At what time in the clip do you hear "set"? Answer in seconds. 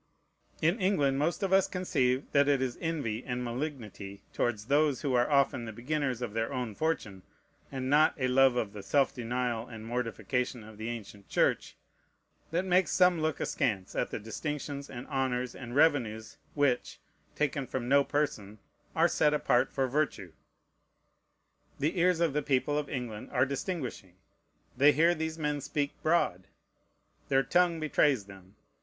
19.07-19.35